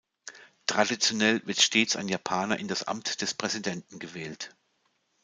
Traditionell 0.65 1.45
wird 1.45 1.61
stets 1.61 1.95
ein 1.95 2.07
Japaner 2.07 2.57
in 2.57 2.67
das 2.67 2.81
Amt 2.87 3.21
des 3.21 3.35
Präsidenten 3.35 3.99
gewählt. 3.99 4.49